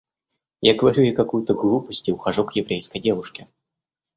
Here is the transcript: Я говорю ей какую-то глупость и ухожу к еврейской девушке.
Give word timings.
Я 0.61 0.73
говорю 0.73 1.03
ей 1.03 1.13
какую-то 1.13 1.53
глупость 1.53 2.09
и 2.09 2.11
ухожу 2.11 2.43
к 2.43 2.53
еврейской 2.53 2.97
девушке. 2.97 3.47